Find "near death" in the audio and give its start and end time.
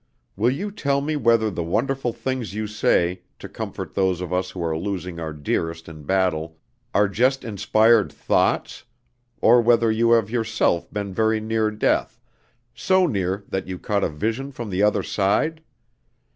11.39-12.19